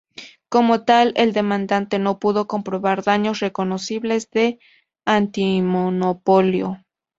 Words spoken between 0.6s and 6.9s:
tal, el demandante no pudo comprobar daños reconocibles de antimonopolio.